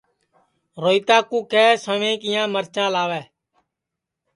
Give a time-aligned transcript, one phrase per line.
[0.83, 3.25] روہیتا کُُو کیہ سویں کِیا مرچاں لائیں